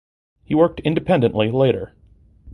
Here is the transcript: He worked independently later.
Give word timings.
He 0.43 0.55
worked 0.55 0.79
independently 0.79 1.51
later. 1.51 1.93